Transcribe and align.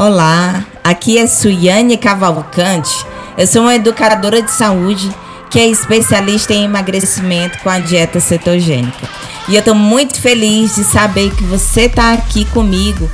Olá, 0.00 0.64
aqui 0.84 1.18
é 1.18 1.26
Suiane 1.26 1.98
Cavalcante. 1.98 3.04
Eu 3.36 3.48
sou 3.48 3.62
uma 3.62 3.74
educadora 3.74 4.40
de 4.40 4.52
saúde 4.52 5.12
que 5.50 5.58
é 5.58 5.66
especialista 5.66 6.54
em 6.54 6.66
emagrecimento 6.66 7.58
com 7.58 7.68
a 7.68 7.80
dieta 7.80 8.20
cetogênica. 8.20 9.08
E 9.48 9.56
eu 9.56 9.58
estou 9.58 9.74
muito 9.74 10.20
feliz 10.20 10.76
de 10.76 10.84
saber 10.84 11.34
que 11.34 11.42
você 11.42 11.86
está 11.86 12.12
aqui 12.12 12.44
comigo 12.44 13.10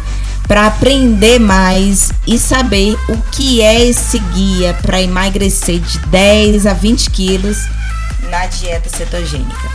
para 0.46 0.66
aprender 0.66 1.40
mais 1.40 2.12
e 2.26 2.38
saber 2.38 2.98
o 3.08 3.16
que 3.32 3.62
é 3.62 3.86
esse 3.86 4.18
guia 4.18 4.74
para 4.82 5.00
emagrecer 5.00 5.78
de 5.78 5.98
10 6.00 6.66
a 6.66 6.74
20 6.74 7.08
quilos 7.08 7.56
na 8.28 8.44
dieta 8.44 8.90
cetogênica. 8.90 9.70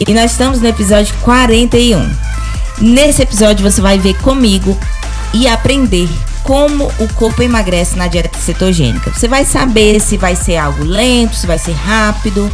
E 0.00 0.12
nós 0.12 0.32
estamos 0.32 0.60
no 0.60 0.66
episódio 0.66 1.14
41. 1.22 2.35
Nesse 2.78 3.22
episódio 3.22 3.68
você 3.68 3.80
vai 3.80 3.98
ver 3.98 4.14
comigo 4.20 4.76
e 5.32 5.48
aprender 5.48 6.08
como 6.42 6.86
o 7.00 7.12
corpo 7.14 7.42
emagrece 7.42 7.96
na 7.96 8.06
dieta 8.06 8.38
cetogênica. 8.38 9.10
Você 9.10 9.26
vai 9.26 9.44
saber 9.44 10.00
se 10.00 10.16
vai 10.16 10.36
ser 10.36 10.56
algo 10.56 10.84
lento, 10.84 11.34
se 11.34 11.46
vai 11.46 11.58
ser 11.58 11.72
rápido, 11.72 12.50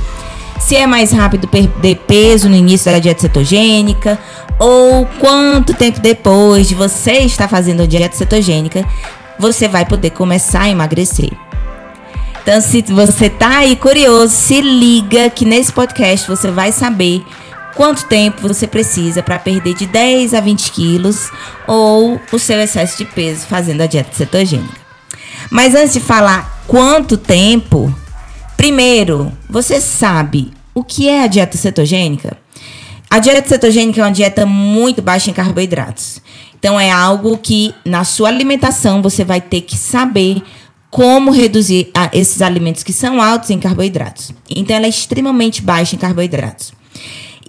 se 0.58 0.76
é 0.76 0.86
mais 0.86 1.12
rápido 1.12 1.46
perder 1.48 1.96
peso 2.06 2.48
no 2.48 2.54
início 2.54 2.90
da 2.90 2.98
dieta 2.98 3.20
cetogênica 3.20 4.18
ou 4.58 5.06
quanto 5.18 5.74
tempo 5.74 6.00
depois 6.00 6.68
de 6.68 6.74
você 6.74 7.18
estar 7.18 7.48
fazendo 7.48 7.82
a 7.82 7.86
dieta 7.86 8.16
cetogênica 8.16 8.86
você 9.38 9.66
vai 9.66 9.84
poder 9.84 10.10
começar 10.10 10.62
a 10.62 10.68
emagrecer. 10.68 11.30
Então, 12.42 12.60
se 12.60 12.82
você 12.82 13.28
tá 13.28 13.58
aí 13.58 13.76
curioso, 13.76 14.34
se 14.34 14.60
liga 14.60 15.30
que 15.30 15.44
nesse 15.44 15.72
podcast 15.72 16.28
você 16.28 16.50
vai 16.50 16.72
saber 16.72 17.24
quanto 17.74 18.06
tempo 18.06 18.46
você 18.46 18.66
precisa 18.66 19.22
para 19.22 19.38
perder 19.38 19.74
de 19.74 19.86
10 19.86 20.34
a 20.34 20.40
20 20.40 20.72
quilos 20.72 21.30
ou 21.66 22.20
o 22.30 22.38
seu 22.38 22.60
excesso 22.60 22.98
de 22.98 23.04
peso 23.04 23.46
fazendo 23.46 23.80
a 23.80 23.86
dieta 23.86 24.14
cetogênica. 24.14 24.80
Mas 25.50 25.74
antes 25.74 25.92
de 25.92 26.00
falar 26.00 26.62
quanto 26.66 27.16
tempo, 27.16 27.94
primeiro, 28.56 29.32
você 29.48 29.80
sabe 29.80 30.52
o 30.74 30.82
que 30.82 31.08
é 31.08 31.24
a 31.24 31.26
dieta 31.26 31.56
cetogênica? 31.56 32.36
A 33.10 33.18
dieta 33.18 33.48
cetogênica 33.48 34.00
é 34.00 34.04
uma 34.04 34.10
dieta 34.10 34.46
muito 34.46 35.02
baixa 35.02 35.30
em 35.30 35.34
carboidratos. 35.34 36.22
Então 36.58 36.78
é 36.78 36.90
algo 36.90 37.36
que 37.36 37.74
na 37.84 38.04
sua 38.04 38.28
alimentação 38.28 39.02
você 39.02 39.24
vai 39.24 39.40
ter 39.40 39.62
que 39.62 39.76
saber 39.76 40.42
como 40.88 41.30
reduzir 41.30 41.90
esses 42.12 42.40
alimentos 42.40 42.82
que 42.82 42.92
são 42.92 43.20
altos 43.20 43.50
em 43.50 43.58
carboidratos. 43.58 44.32
Então 44.48 44.76
ela 44.76 44.86
é 44.86 44.88
extremamente 44.88 45.60
baixa 45.60 45.96
em 45.96 45.98
carboidratos. 45.98 46.72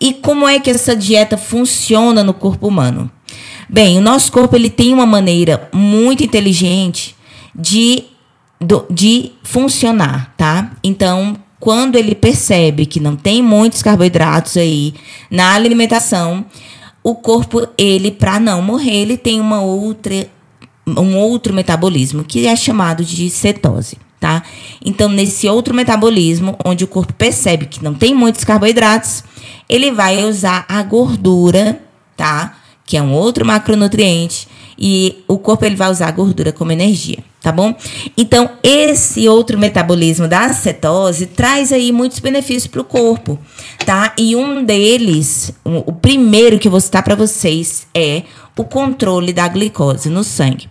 E 0.03 0.11
como 0.11 0.45
é 0.45 0.59
que 0.59 0.69
essa 0.69 0.93
dieta 0.93 1.37
funciona 1.37 2.25
no 2.25 2.33
corpo 2.33 2.67
humano? 2.67 3.09
Bem, 3.69 3.97
o 3.97 4.01
nosso 4.01 4.33
corpo 4.33 4.53
ele 4.53 4.69
tem 4.69 4.93
uma 4.93 5.05
maneira 5.05 5.69
muito 5.73 6.25
inteligente 6.25 7.15
de, 7.55 8.03
de 8.91 9.31
funcionar, 9.43 10.33
tá? 10.35 10.73
Então, 10.83 11.37
quando 11.57 11.95
ele 11.95 12.13
percebe 12.15 12.85
que 12.85 12.99
não 12.99 13.15
tem 13.15 13.41
muitos 13.41 13.81
carboidratos 13.81 14.57
aí 14.57 14.93
na 15.31 15.53
alimentação, 15.53 16.45
o 17.01 17.15
corpo, 17.15 17.65
ele, 17.77 18.11
para 18.11 18.41
não 18.41 18.61
morrer, 18.61 19.03
ele 19.03 19.15
tem 19.15 19.39
uma 19.39 19.61
outra, 19.61 20.27
um 20.85 21.15
outro 21.15 21.53
metabolismo 21.53 22.25
que 22.25 22.45
é 22.45 22.57
chamado 22.57 23.05
de 23.05 23.29
cetose 23.29 23.97
tá? 24.23 24.41
Então, 24.85 25.09
nesse 25.09 25.49
outro 25.49 25.75
metabolismo, 25.75 26.55
onde 26.63 26.85
o 26.85 26.87
corpo 26.87 27.11
percebe 27.11 27.65
que 27.65 27.83
não 27.83 27.93
tem 27.93 28.15
muitos 28.15 28.45
carboidratos, 28.45 29.21
ele 29.67 29.91
vai 29.91 30.23
usar 30.23 30.65
a 30.69 30.81
gordura, 30.81 31.81
tá? 32.15 32.55
Que 32.85 32.95
é 32.95 33.01
um 33.01 33.11
outro 33.11 33.45
macronutriente, 33.45 34.47
e 34.79 35.25
o 35.27 35.37
corpo 35.37 35.65
ele 35.65 35.75
vai 35.75 35.91
usar 35.91 36.07
a 36.07 36.11
gordura 36.11 36.53
como 36.53 36.71
energia, 36.71 37.17
tá 37.41 37.51
bom? 37.51 37.75
Então, 38.15 38.49
esse 38.63 39.27
outro 39.27 39.59
metabolismo 39.59 40.25
da 40.25 40.53
cetose 40.53 41.25
traz 41.25 41.73
aí 41.73 41.91
muitos 41.91 42.19
benefícios 42.19 42.67
para 42.67 42.79
o 42.79 42.85
corpo, 42.85 43.37
tá? 43.85 44.13
E 44.17 44.37
um 44.37 44.63
deles, 44.63 45.51
o 45.65 45.91
primeiro 45.91 46.57
que 46.57 46.69
eu 46.69 46.71
vou 46.71 46.79
citar 46.79 47.03
para 47.03 47.13
vocês 47.13 47.87
é 47.93 48.23
o 48.57 48.63
controle 48.63 49.33
da 49.33 49.49
glicose 49.49 50.09
no 50.09 50.23
sangue. 50.23 50.69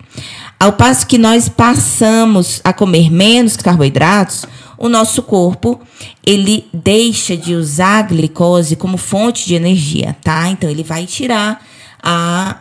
Ao 0.63 0.73
passo 0.75 1.09
que 1.09 1.19
nós 1.19 1.49
passamos 1.49 2.61
a 2.63 2.73
comer 2.73 3.11
menos 3.11 3.57
carboidratos, 3.57 4.47
o 4.79 4.89
nosso 4.89 5.21
corpo 5.21 5.81
ele 6.25 6.69
deixa 6.73 7.37
de 7.37 7.53
usar 7.53 7.99
a 7.99 8.03
glicose 8.03 8.77
como 8.77 8.97
fonte 8.97 9.45
de 9.45 9.57
energia, 9.57 10.17
tá? 10.23 10.49
Então 10.51 10.71
ele 10.71 10.85
vai 10.85 11.05
tirar 11.05 11.67
a, 12.01 12.61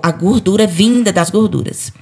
a 0.00 0.10
gordura 0.12 0.64
vinda 0.64 1.12
das 1.12 1.28
gorduras. 1.28 1.92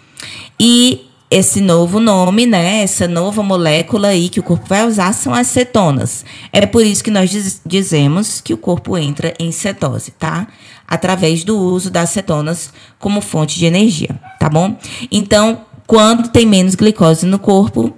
E 0.60 1.08
esse 1.30 1.62
novo 1.62 1.98
nome, 1.98 2.44
né, 2.44 2.82
essa 2.82 3.08
nova 3.08 3.42
molécula 3.42 4.08
aí 4.08 4.28
que 4.28 4.40
o 4.40 4.42
corpo 4.42 4.66
vai 4.68 4.86
usar 4.86 5.14
são 5.14 5.32
as 5.32 5.46
cetonas. 5.46 6.26
É 6.52 6.66
por 6.66 6.84
isso 6.84 7.02
que 7.02 7.10
nós 7.10 7.30
diz, 7.30 7.62
dizemos 7.64 8.42
que 8.42 8.52
o 8.52 8.58
corpo 8.58 8.98
entra 8.98 9.32
em 9.38 9.50
cetose, 9.50 10.10
tá? 10.10 10.46
Através 10.88 11.44
do 11.44 11.58
uso 11.58 11.90
das 11.90 12.10
cetonas 12.10 12.72
como 12.98 13.20
fonte 13.20 13.58
de 13.58 13.66
energia, 13.66 14.18
tá 14.40 14.48
bom? 14.48 14.76
Então, 15.12 15.60
quando 15.86 16.30
tem 16.30 16.46
menos 16.46 16.74
glicose 16.74 17.26
no 17.26 17.38
corpo, 17.38 17.94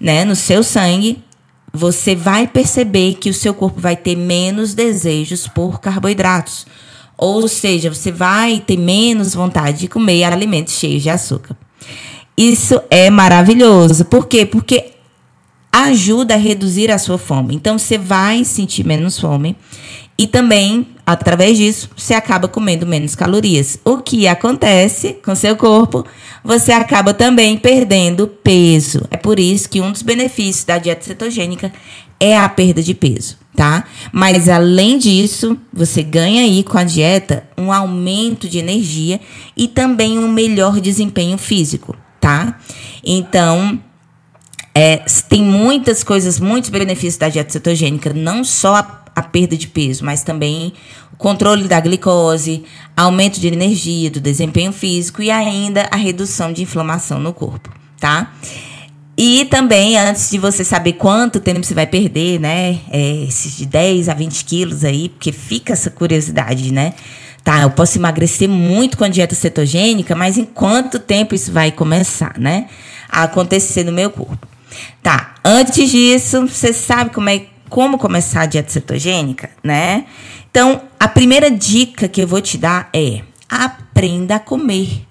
né, 0.00 0.24
no 0.24 0.34
seu 0.34 0.64
sangue, 0.64 1.22
você 1.72 2.14
vai 2.14 2.46
perceber 2.46 3.14
que 3.14 3.30
o 3.30 3.34
seu 3.34 3.54
corpo 3.54 3.80
vai 3.80 3.96
ter 3.96 4.16
menos 4.16 4.74
desejos 4.74 5.46
por 5.46 5.80
carboidratos. 5.80 6.66
Ou 7.16 7.46
seja, 7.46 7.88
você 7.88 8.10
vai 8.10 8.58
ter 8.58 8.76
menos 8.76 9.34
vontade 9.34 9.78
de 9.78 9.88
comer 9.88 10.24
alimentos 10.24 10.74
cheios 10.74 11.02
de 11.02 11.10
açúcar. 11.10 11.56
Isso 12.36 12.80
é 12.90 13.08
maravilhoso. 13.10 14.04
Por 14.04 14.26
quê? 14.26 14.44
Porque 14.44 14.92
ajuda 15.70 16.34
a 16.34 16.38
reduzir 16.38 16.90
a 16.90 16.98
sua 16.98 17.16
fome. 17.16 17.54
Então 17.54 17.78
você 17.78 17.96
vai 17.96 18.44
sentir 18.44 18.84
menos 18.84 19.18
fome 19.18 19.56
e 20.18 20.26
também, 20.26 20.86
através 21.06 21.58
disso, 21.58 21.90
você 21.96 22.14
acaba 22.14 22.48
comendo 22.48 22.86
menos 22.86 23.14
calorias. 23.14 23.78
O 23.84 23.98
que 23.98 24.26
acontece 24.26 25.14
com 25.24 25.34
seu 25.34 25.56
corpo? 25.56 26.04
Você 26.44 26.72
acaba 26.72 27.14
também 27.14 27.56
perdendo 27.56 28.26
peso. 28.26 29.02
É 29.10 29.16
por 29.16 29.38
isso 29.38 29.68
que 29.68 29.80
um 29.80 29.92
dos 29.92 30.02
benefícios 30.02 30.64
da 30.64 30.78
dieta 30.78 31.04
cetogênica 31.04 31.72
é 32.18 32.36
a 32.36 32.48
perda 32.48 32.82
de 32.82 32.94
peso, 32.94 33.36
tá? 33.56 33.84
Mas 34.12 34.48
além 34.48 34.96
disso, 34.98 35.58
você 35.72 36.02
ganha 36.02 36.42
aí 36.42 36.62
com 36.62 36.78
a 36.78 36.84
dieta 36.84 37.44
um 37.58 37.72
aumento 37.72 38.48
de 38.48 38.58
energia 38.58 39.20
e 39.56 39.66
também 39.66 40.18
um 40.18 40.28
melhor 40.28 40.80
desempenho 40.80 41.36
físico 41.36 41.96
tá? 42.22 42.56
Então, 43.04 43.80
é, 44.72 44.98
tem 45.28 45.42
muitas 45.42 46.04
coisas, 46.04 46.38
muitos 46.38 46.70
benefícios 46.70 47.16
da 47.16 47.28
dieta 47.28 47.52
cetogênica, 47.52 48.14
não 48.14 48.44
só 48.44 48.76
a, 48.76 49.01
a, 49.14 49.22
perda 49.22 49.56
de 49.56 49.66
peso, 49.66 50.04
mas 50.04 50.22
também 50.22 50.72
o 51.12 51.16
controle 51.16 51.68
da 51.68 51.80
glicose, 51.80 52.64
aumento 52.96 53.40
de 53.40 53.48
energia, 53.48 54.10
do 54.10 54.20
desempenho 54.20 54.72
físico 54.72 55.22
e 55.22 55.30
ainda 55.30 55.88
a 55.90 55.96
redução 55.96 56.52
de 56.52 56.62
inflamação 56.62 57.18
no 57.18 57.32
corpo, 57.32 57.70
tá? 57.98 58.32
E 59.16 59.44
também, 59.44 59.98
antes 59.98 60.30
de 60.30 60.38
você 60.38 60.64
saber 60.64 60.94
quanto 60.94 61.38
tempo 61.38 61.62
você 61.62 61.74
vai 61.74 61.86
perder, 61.86 62.40
né? 62.40 62.80
É, 62.90 63.24
esses 63.28 63.56
de 63.56 63.66
10 63.66 64.08
a 64.08 64.14
20 64.14 64.44
quilos 64.44 64.84
aí, 64.84 65.10
porque 65.10 65.32
fica 65.32 65.74
essa 65.74 65.90
curiosidade, 65.90 66.72
né? 66.72 66.94
Tá, 67.44 67.62
eu 67.62 67.70
posso 67.70 67.98
emagrecer 67.98 68.48
muito 68.48 68.96
com 68.96 69.04
a 69.04 69.08
dieta 69.08 69.34
cetogênica, 69.34 70.14
mas 70.14 70.38
em 70.38 70.44
quanto 70.44 70.98
tempo 70.98 71.34
isso 71.34 71.52
vai 71.52 71.72
começar, 71.72 72.38
né? 72.38 72.68
A 73.08 73.24
acontecer 73.24 73.84
no 73.84 73.92
meu 73.92 74.10
corpo. 74.10 74.48
Tá, 75.02 75.34
antes 75.44 75.90
disso, 75.90 76.46
você 76.46 76.72
sabe 76.72 77.10
como 77.10 77.28
é 77.28 77.46
como 77.72 77.96
começar 77.96 78.42
a 78.42 78.46
dieta 78.46 78.70
cetogênica, 78.70 79.48
né? 79.64 80.04
Então, 80.50 80.82
a 81.00 81.08
primeira 81.08 81.50
dica 81.50 82.06
que 82.06 82.20
eu 82.20 82.26
vou 82.28 82.42
te 82.42 82.58
dar 82.58 82.90
é: 82.92 83.22
aprenda 83.48 84.34
a 84.34 84.38
comer. 84.38 85.06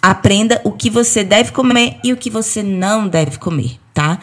Aprenda 0.00 0.58
o 0.64 0.72
que 0.72 0.88
você 0.88 1.22
deve 1.22 1.52
comer 1.52 1.98
e 2.02 2.10
o 2.10 2.16
que 2.16 2.30
você 2.30 2.62
não 2.62 3.06
deve 3.06 3.36
comer, 3.36 3.78
tá? 3.92 4.18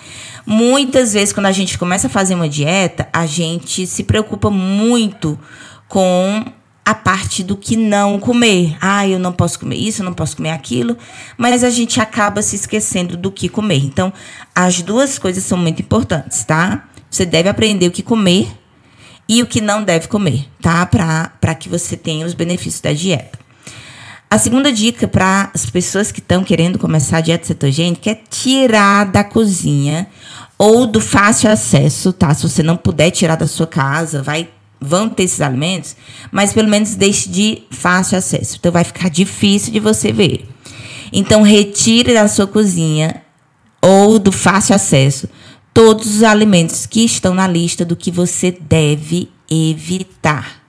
Muitas 0.47 1.13
vezes, 1.13 1.31
quando 1.31 1.45
a 1.45 1.51
gente 1.51 1.77
começa 1.77 2.07
a 2.07 2.09
fazer 2.09 2.33
uma 2.33 2.49
dieta, 2.49 3.07
a 3.13 3.27
gente 3.27 3.85
se 3.85 4.03
preocupa 4.03 4.49
muito 4.49 5.39
com 5.87 6.43
a 6.83 6.95
parte 6.95 7.43
do 7.43 7.55
que 7.55 7.77
não 7.77 8.19
comer. 8.19 8.75
Ah, 8.81 9.07
eu 9.07 9.19
não 9.19 9.31
posso 9.31 9.59
comer 9.59 9.75
isso, 9.75 10.01
eu 10.01 10.05
não 10.05 10.13
posso 10.13 10.35
comer 10.35 10.49
aquilo, 10.49 10.97
mas 11.37 11.63
a 11.63 11.69
gente 11.69 12.01
acaba 12.01 12.41
se 12.41 12.55
esquecendo 12.55 13.15
do 13.15 13.31
que 13.31 13.47
comer. 13.47 13.85
Então, 13.85 14.11
as 14.55 14.81
duas 14.81 15.19
coisas 15.19 15.43
são 15.43 15.57
muito 15.57 15.83
importantes, 15.83 16.43
tá? 16.43 16.89
Você 17.09 17.25
deve 17.25 17.49
aprender 17.49 17.87
o 17.87 17.91
que 17.91 18.03
comer 18.03 18.47
e 19.27 19.41
o 19.41 19.47
que 19.47 19.61
não 19.61 19.83
deve 19.83 20.07
comer, 20.07 20.47
tá? 20.61 20.85
Para 20.85 21.55
que 21.55 21.69
você 21.69 21.95
tenha 21.95 22.25
os 22.25 22.33
benefícios 22.33 22.81
da 22.81 22.93
dieta. 22.93 23.37
A 24.31 24.37
segunda 24.37 24.71
dica 24.71 25.07
para 25.07 25.49
as 25.55 25.65
pessoas 25.67 26.11
que 26.11 26.19
estão 26.19 26.43
querendo 26.43 26.77
começar 26.77 27.17
a 27.17 27.21
dieta 27.21 27.47
cetogênica 27.47 28.11
é 28.11 28.15
tirar 28.15 29.05
da 29.05 29.23
cozinha 29.23 30.07
ou 30.55 30.85
do 30.85 31.01
fácil 31.01 31.49
acesso, 31.49 32.13
tá? 32.13 32.31
Se 32.33 32.47
você 32.47 32.61
não 32.61 32.77
puder 32.77 33.09
tirar 33.09 33.35
da 33.35 33.47
sua 33.47 33.65
casa, 33.65 34.21
vai 34.21 34.49
vão 34.81 35.09
ter 35.09 35.23
esses 35.23 35.41
alimentos, 35.41 35.95
mas 36.31 36.53
pelo 36.53 36.69
menos 36.69 36.95
deixe 36.95 37.27
de 37.27 37.63
fácil 37.69 38.17
acesso. 38.17 38.55
Então 38.57 38.71
vai 38.71 38.83
ficar 38.83 39.09
difícil 39.09 39.73
de 39.73 39.79
você 39.79 40.11
ver. 40.11 40.47
Então 41.11 41.41
retire 41.41 42.13
da 42.13 42.27
sua 42.27 42.47
cozinha 42.47 43.23
ou 43.81 44.19
do 44.19 44.31
fácil 44.31 44.75
acesso 44.75 45.27
todos 45.79 46.17
os 46.17 46.23
alimentos 46.23 46.85
que 46.85 47.05
estão 47.05 47.33
na 47.33 47.47
lista 47.47 47.85
do 47.85 47.95
que 47.95 48.11
você 48.11 48.51
deve 48.51 49.31
evitar 49.49 50.61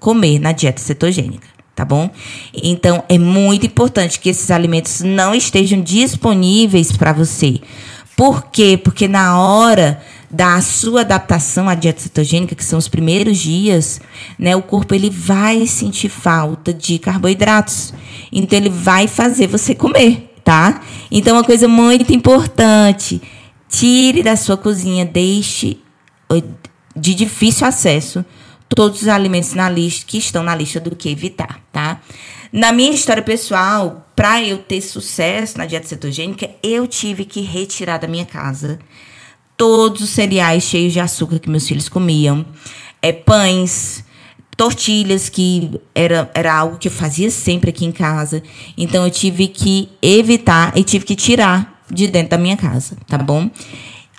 comer 0.00 0.38
na 0.38 0.52
dieta 0.52 0.80
cetogênica, 0.80 1.46
tá 1.76 1.84
bom? 1.84 2.08
Então 2.54 3.04
é 3.10 3.18
muito 3.18 3.66
importante 3.66 4.18
que 4.18 4.30
esses 4.30 4.50
alimentos 4.50 5.02
não 5.02 5.34
estejam 5.34 5.82
disponíveis 5.82 6.90
para 6.90 7.12
você. 7.12 7.60
Por 8.16 8.46
quê? 8.46 8.80
Porque 8.82 9.06
na 9.06 9.38
hora 9.38 10.00
da 10.30 10.58
sua 10.62 11.02
adaptação 11.02 11.68
à 11.68 11.74
dieta 11.74 12.00
cetogênica, 12.00 12.54
que 12.54 12.64
são 12.64 12.78
os 12.78 12.88
primeiros 12.88 13.36
dias, 13.36 14.00
né, 14.38 14.56
o 14.56 14.62
corpo 14.62 14.94
ele 14.94 15.10
vai 15.10 15.66
sentir 15.66 16.08
falta 16.08 16.72
de 16.72 16.98
carboidratos. 16.98 17.92
Então 18.32 18.58
ele 18.58 18.70
vai 18.70 19.08
fazer 19.08 19.46
você 19.46 19.74
comer, 19.74 20.34
tá? 20.42 20.80
Então 21.10 21.36
uma 21.36 21.44
coisa 21.44 21.68
muito 21.68 22.14
importante, 22.14 23.20
tire 23.68 24.22
da 24.22 24.36
sua 24.36 24.56
cozinha, 24.56 25.04
deixe 25.04 25.80
de 26.94 27.14
difícil 27.14 27.66
acesso 27.66 28.24
todos 28.68 29.02
os 29.02 29.08
alimentos 29.08 29.54
na 29.54 29.68
lista 29.68 30.06
que 30.06 30.18
estão 30.18 30.42
na 30.42 30.54
lista 30.54 30.78
do 30.78 30.94
que 30.94 31.08
evitar, 31.08 31.60
tá? 31.72 32.00
Na 32.52 32.72
minha 32.72 32.92
história 32.92 33.22
pessoal, 33.22 34.06
para 34.16 34.42
eu 34.42 34.58
ter 34.58 34.80
sucesso 34.80 35.58
na 35.58 35.66
dieta 35.66 35.86
cetogênica, 35.86 36.50
eu 36.62 36.86
tive 36.86 37.24
que 37.24 37.40
retirar 37.40 37.98
da 37.98 38.08
minha 38.08 38.24
casa 38.24 38.78
todos 39.56 40.02
os 40.02 40.10
cereais 40.10 40.62
cheios 40.62 40.92
de 40.92 41.00
açúcar 41.00 41.38
que 41.38 41.50
meus 41.50 41.66
filhos 41.66 41.88
comiam, 41.88 42.46
é, 43.02 43.12
pães, 43.12 44.04
tortilhas, 44.56 45.28
que 45.28 45.70
era, 45.94 46.30
era 46.34 46.54
algo 46.54 46.78
que 46.78 46.88
eu 46.88 46.92
fazia 46.92 47.30
sempre 47.30 47.70
aqui 47.70 47.84
em 47.84 47.92
casa. 47.92 48.42
Então 48.76 49.04
eu 49.04 49.10
tive 49.10 49.48
que 49.48 49.88
evitar 50.00 50.76
e 50.76 50.82
tive 50.82 51.04
que 51.04 51.14
tirar 51.14 51.77
de 51.90 52.06
dentro 52.06 52.30
da 52.30 52.38
minha 52.38 52.56
casa, 52.56 52.96
tá 53.06 53.18
bom? 53.18 53.50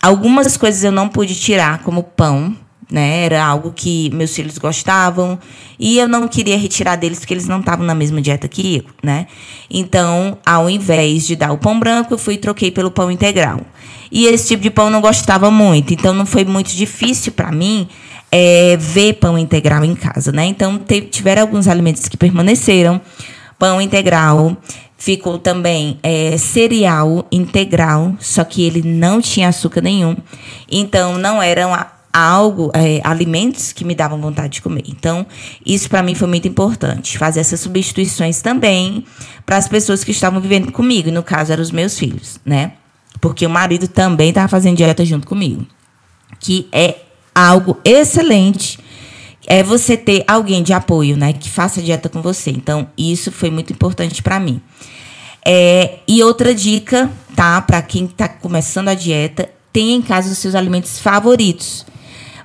Algumas 0.02 0.56
coisas 0.56 0.84
eu 0.84 0.92
não 0.92 1.10
pude 1.10 1.36
tirar, 1.36 1.80
como 1.80 2.04
pão, 2.04 2.56
né? 2.92 3.26
Era 3.26 3.46
algo 3.46 3.72
que 3.72 4.10
meus 4.12 4.34
filhos 4.36 4.58
gostavam 4.58 5.38
e 5.78 6.00
eu 6.00 6.08
não 6.08 6.28
queria 6.28 6.58
retirar 6.58 6.96
deles 6.96 7.20
porque 7.20 7.34
eles 7.34 7.48
não 7.48 7.60
estavam 7.60 7.86
na 7.86 7.94
mesma 7.94 8.22
dieta 8.22 8.48
que 8.48 8.78
eu, 8.78 8.86
né? 9.04 9.28
Então, 9.70 10.38
ao 10.46 10.70
invés 10.70 11.28
de 11.28 11.36
dar 11.36 11.52
o 11.52 11.58
pão 11.58 11.80
branco, 11.80 12.14
eu 12.14 12.18
fui 12.18 12.36
e 12.36 12.38
troquei 12.38 12.72
pelo 12.72 12.90
pão 12.90 13.12
integral. 13.12 13.62
E 14.12 14.26
esse 14.26 14.48
tipo 14.48 14.64
de 14.64 14.72
pão 14.72 14.90
não 14.90 15.02
gostava 15.02 15.52
muito, 15.52 15.94
então 15.94 16.14
não 16.14 16.26
foi 16.26 16.44
muito 16.44 16.72
difícil 16.76 17.32
para 17.32 17.52
mim 17.52 17.88
é, 18.32 18.76
ver 18.78 19.14
pão 19.14 19.38
integral 19.38 19.84
em 19.84 19.96
casa, 19.96 20.32
né? 20.32 20.46
Então, 20.46 20.82
tiveram 21.12 21.44
alguns 21.44 21.68
alimentos 21.68 22.08
que 22.08 22.18
permaneceram. 22.18 23.00
Pão 23.58 23.82
integral, 23.82 24.56
ficou 25.00 25.40
também 25.40 25.98
é, 26.04 26.38
cereal 26.38 27.26
integral, 27.32 28.16
só 28.20 28.44
que 28.44 28.62
ele 28.62 28.84
não 28.84 29.22
tinha 29.22 29.48
açúcar 29.48 29.82
nenhum. 29.82 30.16
Então, 30.70 31.18
não 31.18 31.42
eram 31.42 31.74
algo, 32.12 32.70
é, 32.74 33.00
alimentos 33.04 33.72
que 33.72 33.86
me 33.86 33.96
davam 33.96 34.20
vontade 34.20 34.56
de 34.56 34.62
comer. 34.62 34.84
Então, 34.88 35.26
isso 35.66 35.90
para 35.90 36.04
mim 36.04 36.14
foi 36.14 36.28
muito 36.28 36.50
importante. 36.50 37.18
Fazer 37.18 37.40
essas 37.40 37.62
substituições 37.62 38.42
também 38.42 39.06
para 39.46 39.56
as 39.56 39.70
pessoas 39.70 40.04
que 40.04 40.12
estavam 40.12 40.42
vivendo 40.42 40.70
comigo. 40.72 41.08
E 41.08 41.12
no 41.12 41.24
caso, 41.24 41.54
eram 41.54 41.64
os 41.64 41.72
meus 41.72 41.98
filhos, 41.98 42.40
né? 42.46 42.74
Porque 43.22 43.46
o 43.46 43.50
marido 43.50 43.88
também 43.88 44.30
estava 44.30 44.50
fazendo 44.50 44.76
dieta 44.76 45.06
junto 45.06 45.26
comigo. 45.26 45.66
Que 46.42 46.68
é 46.74 46.98
algo 47.34 47.78
excelente. 47.86 48.80
É 49.48 49.64
você 49.64 49.98
ter 49.98 50.24
alguém 50.28 50.62
de 50.62 50.74
apoio, 50.74 51.18
né? 51.18 51.34
Que 51.34 51.50
faça 51.50 51.82
dieta 51.82 52.10
com 52.10 52.22
você. 52.22 52.52
Então, 52.52 52.88
isso 52.98 53.32
foi 53.32 53.50
muito 53.50 53.74
importante 53.74 54.22
para 54.22 54.40
mim. 54.40 54.62
É, 55.46 56.00
e 56.08 56.22
outra 56.22 56.54
dica, 56.54 57.10
tá? 57.36 57.62
Para 57.62 57.82
quem 57.82 58.06
está 58.06 58.28
começando 58.28 58.90
a 58.90 58.94
dieta, 58.94 59.50
tenha 59.72 59.96
em 59.96 60.02
casa 60.02 60.32
os 60.32 60.38
seus 60.38 60.56
alimentos 60.56 61.00
favoritos 61.00 61.86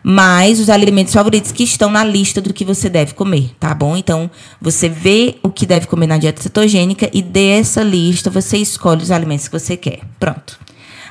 mas 0.06 0.60
os 0.60 0.68
alimentos 0.68 1.14
favoritos 1.14 1.50
que 1.50 1.62
estão 1.62 1.90
na 1.90 2.04
lista 2.04 2.38
do 2.42 2.52
que 2.52 2.62
você 2.62 2.90
deve 2.90 3.14
comer, 3.14 3.52
tá 3.58 3.74
bom? 3.74 3.96
Então, 3.96 4.30
você 4.60 4.86
vê 4.86 5.36
o 5.42 5.48
que 5.48 5.64
deve 5.64 5.86
comer 5.86 6.06
na 6.06 6.18
dieta 6.18 6.42
cetogênica 6.42 7.08
e 7.10 7.22
dessa 7.22 7.82
lista 7.82 8.28
você 8.28 8.58
escolhe 8.58 9.02
os 9.02 9.10
alimentos 9.10 9.48
que 9.48 9.58
você 9.58 9.78
quer. 9.78 10.00
Pronto. 10.20 10.60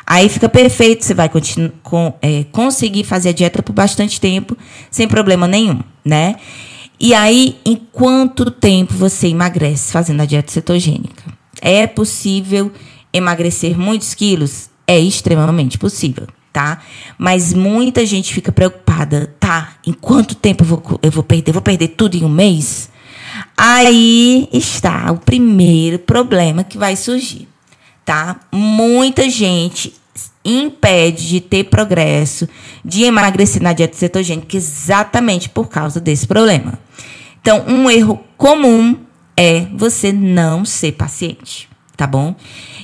Aí 0.06 0.28
fica 0.30 0.50
perfeito, 0.50 1.06
você 1.06 1.14
vai 1.14 1.30
com, 1.82 2.14
é, 2.22 2.44
conseguir 2.52 3.04
fazer 3.04 3.30
a 3.30 3.34
dieta 3.34 3.64
por 3.64 3.74
bastante 3.74 4.20
tempo, 4.20 4.58
sem 4.92 5.08
problema 5.08 5.48
nenhum, 5.48 5.80
né? 6.04 6.36
E 7.00 7.14
aí, 7.14 7.58
em 7.66 7.76
quanto 7.76 8.52
tempo 8.52 8.94
você 8.94 9.28
emagrece 9.28 9.92
fazendo 9.92 10.22
a 10.22 10.26
dieta 10.26 10.52
cetogênica? 10.52 11.24
É 11.62 11.88
possível 11.88 12.72
emagrecer 13.12 13.78
muitos 13.78 14.14
quilos? 14.14 14.70
É 14.86 15.00
extremamente 15.00 15.78
possível 15.78 16.28
tá? 16.54 16.78
Mas 17.18 17.52
muita 17.52 18.06
gente 18.06 18.32
fica 18.32 18.52
preocupada, 18.52 19.36
tá? 19.40 19.74
Em 19.86 19.92
quanto 19.92 20.36
tempo 20.36 20.64
eu 20.64 20.68
vou, 20.68 21.00
eu 21.02 21.10
vou 21.10 21.24
perder? 21.24 21.52
Vou 21.52 21.62
perder 21.64 21.90
tudo 21.90 22.16
em 22.16 22.24
um 22.24 22.30
mês? 22.30 22.92
Aí 23.58 24.48
está 24.54 25.12
o 25.12 25.18
primeiro 25.18 25.98
problema 25.98 26.64
que 26.64 26.78
vai 26.78 26.96
surgir, 26.96 27.48
tá? 28.06 28.40
Muita 28.52 29.30
gente 29.30 29.94
impede 30.44 31.28
de 31.28 31.42
ter 31.42 31.66
progresso, 31.66 32.48
de 32.84 33.04
emagrecer 33.04 33.62
na 33.62 33.74
dieta 33.74 33.96
cetogênica 33.96 34.58
exatamente 34.58 35.50
por 35.50 35.70
causa 35.70 36.00
desse 36.00 36.28
problema. 36.28 36.80
Então, 37.42 37.64
um 37.68 37.90
erro 37.90 38.22
comum 38.38 38.98
é 39.36 39.68
você 39.74 40.12
não 40.12 40.66
ser 40.66 40.94
paciente 40.94 41.70
tá 41.96 42.08
bom? 42.08 42.36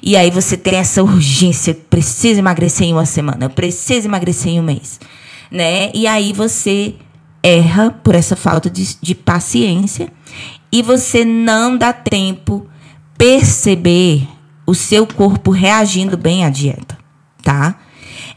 E 0.01 0.15
aí 0.15 0.29
você 0.29 0.55
tem 0.55 0.75
essa 0.75 1.03
urgência, 1.03 1.73
precisa 1.73 2.39
emagrecer 2.39 2.87
em 2.87 2.93
uma 2.93 3.05
semana, 3.05 3.49
precisa 3.49 4.07
emagrecer 4.07 4.53
em 4.53 4.59
um 4.59 4.63
mês, 4.63 4.99
né? 5.51 5.91
E 5.93 6.07
aí 6.07 6.31
você 6.31 6.95
erra 7.41 7.91
por 7.91 8.15
essa 8.15 8.35
falta 8.35 8.69
de, 8.69 8.97
de 9.01 9.15
paciência 9.15 10.11
e 10.71 10.81
você 10.81 11.25
não 11.25 11.77
dá 11.77 11.91
tempo 11.91 12.67
perceber 13.17 14.27
o 14.69 14.75
seu 14.75 15.07
corpo 15.07 15.49
reagindo 15.49 16.15
bem 16.15 16.45
à 16.45 16.49
dieta, 16.49 16.97
tá? 17.43 17.79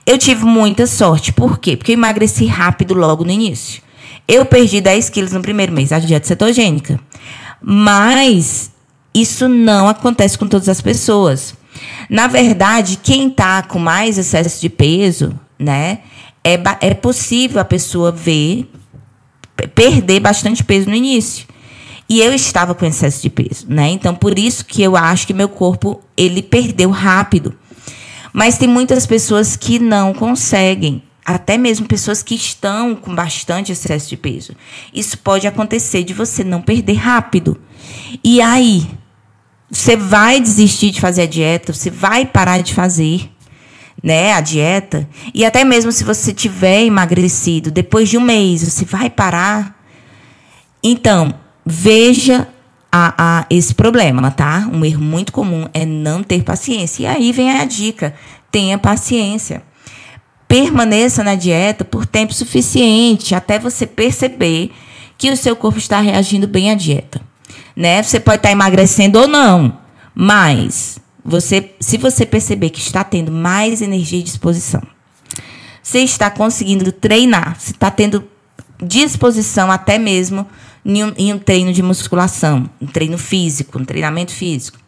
Eu 0.06 0.16
tive 0.16 0.44
muita 0.44 0.86
sorte, 0.86 1.32
por 1.32 1.58
quê? 1.58 1.76
Porque 1.76 1.92
eu 1.92 1.94
emagreci 1.94 2.46
rápido 2.46 2.94
logo 2.94 3.22
no 3.22 3.30
início. 3.30 3.82
Eu 4.26 4.46
perdi 4.46 4.80
10 4.80 5.10
quilos 5.10 5.32
no 5.32 5.42
primeiro 5.42 5.72
mês, 5.72 5.92
a 5.92 5.98
dieta 5.98 6.26
cetogênica. 6.26 6.98
Mas 7.60 8.72
isso 9.14 9.46
não 9.46 9.88
acontece 9.88 10.38
com 10.38 10.46
todas 10.46 10.68
as 10.68 10.80
pessoas. 10.80 11.54
Na 12.08 12.26
verdade, 12.26 12.98
quem 13.02 13.28
está 13.28 13.62
com 13.62 13.78
mais 13.78 14.16
excesso 14.16 14.60
de 14.60 14.70
peso, 14.70 15.38
né, 15.58 15.98
é, 16.42 16.58
é 16.80 16.94
possível 16.94 17.60
a 17.60 17.64
pessoa 17.64 18.10
ver, 18.10 18.70
perder 19.74 20.20
bastante 20.20 20.64
peso 20.64 20.88
no 20.88 20.96
início. 20.96 21.46
E 22.12 22.20
eu 22.20 22.34
estava 22.34 22.74
com 22.74 22.84
excesso 22.84 23.22
de 23.22 23.30
peso, 23.30 23.64
né? 23.70 23.88
Então, 23.88 24.14
por 24.14 24.38
isso 24.38 24.66
que 24.66 24.82
eu 24.82 24.98
acho 24.98 25.26
que 25.26 25.32
meu 25.32 25.48
corpo, 25.48 25.98
ele 26.14 26.42
perdeu 26.42 26.90
rápido. 26.90 27.54
Mas 28.34 28.58
tem 28.58 28.68
muitas 28.68 29.06
pessoas 29.06 29.56
que 29.56 29.78
não 29.78 30.12
conseguem. 30.12 31.02
Até 31.24 31.56
mesmo 31.56 31.86
pessoas 31.86 32.22
que 32.22 32.34
estão 32.34 32.94
com 32.94 33.14
bastante 33.14 33.72
excesso 33.72 34.10
de 34.10 34.18
peso. 34.18 34.54
Isso 34.92 35.16
pode 35.16 35.46
acontecer 35.46 36.04
de 36.04 36.12
você 36.12 36.44
não 36.44 36.60
perder 36.60 36.96
rápido. 36.96 37.58
E 38.22 38.42
aí, 38.42 38.86
você 39.70 39.96
vai 39.96 40.38
desistir 40.38 40.90
de 40.90 41.00
fazer 41.00 41.22
a 41.22 41.26
dieta, 41.26 41.72
você 41.72 41.88
vai 41.88 42.26
parar 42.26 42.62
de 42.62 42.74
fazer 42.74 43.30
né, 44.02 44.34
a 44.34 44.42
dieta. 44.42 45.08
E 45.32 45.46
até 45.46 45.64
mesmo 45.64 45.90
se 45.90 46.04
você 46.04 46.34
tiver 46.34 46.82
emagrecido, 46.82 47.70
depois 47.70 48.10
de 48.10 48.18
um 48.18 48.22
mês, 48.22 48.62
você 48.62 48.84
vai 48.84 49.08
parar. 49.08 49.82
Então, 50.82 51.40
veja 51.64 52.48
a, 52.90 53.14
a 53.40 53.46
esse 53.50 53.74
problema, 53.74 54.30
tá? 54.30 54.68
Um 54.72 54.84
erro 54.84 55.02
muito 55.02 55.32
comum 55.32 55.68
é 55.72 55.84
não 55.84 56.22
ter 56.22 56.42
paciência. 56.42 57.02
E 57.02 57.06
aí 57.06 57.32
vem 57.32 57.50
a 57.50 57.64
dica: 57.64 58.14
tenha 58.50 58.78
paciência. 58.78 59.62
Permaneça 60.46 61.24
na 61.24 61.34
dieta 61.34 61.84
por 61.84 62.04
tempo 62.04 62.34
suficiente 62.34 63.34
até 63.34 63.58
você 63.58 63.86
perceber 63.86 64.70
que 65.16 65.30
o 65.30 65.36
seu 65.36 65.56
corpo 65.56 65.78
está 65.78 66.00
reagindo 66.00 66.46
bem 66.46 66.70
à 66.70 66.74
dieta 66.74 67.22
né? 67.76 68.02
Você 68.02 68.20
pode 68.20 68.38
estar 68.38 68.50
emagrecendo 68.50 69.18
ou 69.18 69.28
não, 69.28 69.78
mas 70.14 70.98
você, 71.24 71.74
se 71.80 71.96
você 71.96 72.26
perceber 72.26 72.70
que 72.70 72.80
está 72.80 73.02
tendo 73.02 73.32
mais 73.32 73.82
energia 73.82 74.18
e 74.18 74.22
disposição, 74.22 74.82
você 75.82 76.00
está 76.00 76.30
conseguindo 76.30 76.90
treinar, 76.92 77.56
você 77.58 77.72
está 77.72 77.90
tendo 77.90 78.24
disposição 78.80 79.70
até 79.70 79.98
mesmo 79.98 80.46
em 80.84 81.04
um, 81.04 81.12
em 81.16 81.32
um, 81.32 81.38
treino 81.38 81.72
de 81.72 81.82
musculação, 81.82 82.68
um 82.80 82.86
treino 82.86 83.18
físico, 83.18 83.78
um 83.78 83.84
treinamento 83.84 84.32
físico. 84.32 84.78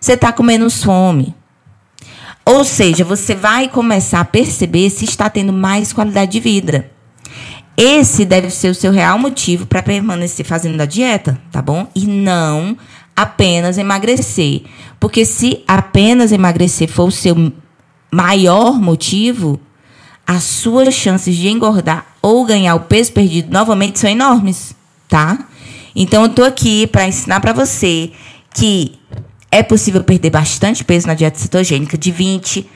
Você 0.00 0.14
está 0.14 0.32
com 0.32 0.42
menos 0.42 0.82
fome. 0.82 1.34
Ou 2.44 2.64
seja, 2.64 3.04
você 3.04 3.34
vai 3.34 3.68
começar 3.68 4.20
a 4.20 4.24
perceber 4.24 4.90
se 4.90 5.04
está 5.04 5.28
tendo 5.28 5.52
mais 5.52 5.92
qualidade 5.92 6.32
de 6.32 6.40
vida. 6.40 6.90
Esse 7.76 8.24
deve 8.24 8.50
ser 8.50 8.68
o 8.68 8.74
seu 8.74 8.92
real 8.92 9.18
motivo 9.18 9.66
para 9.66 9.82
permanecer 9.82 10.44
fazendo 10.44 10.80
a 10.80 10.86
dieta, 10.86 11.40
tá 11.50 11.62
bom? 11.62 11.86
E 11.94 12.06
não 12.06 12.76
apenas 13.16 13.78
emagrecer. 13.78 14.62
Porque 14.98 15.24
se 15.24 15.62
apenas 15.66 16.32
emagrecer 16.32 16.88
for 16.88 17.08
o 17.08 17.12
seu 17.12 17.52
maior 18.10 18.80
motivo, 18.80 19.60
as 20.26 20.42
suas 20.42 20.94
chances 20.94 21.36
de 21.36 21.48
engordar 21.48 22.06
ou 22.22 22.44
ganhar 22.44 22.74
o 22.74 22.80
peso 22.80 23.12
perdido 23.12 23.52
novamente 23.52 23.98
são 23.98 24.10
enormes, 24.10 24.74
tá? 25.10 25.46
Então 25.94 26.22
eu 26.22 26.28
tô 26.28 26.44
aqui 26.44 26.86
para 26.86 27.06
ensinar 27.06 27.40
para 27.40 27.52
você 27.52 28.12
que 28.54 28.98
é 29.50 29.62
possível 29.62 30.04
perder 30.04 30.30
bastante 30.30 30.84
peso 30.84 31.08
na 31.08 31.14
dieta 31.14 31.38
cetogênica, 31.38 31.98
de 31.98 32.12
20 32.12 32.70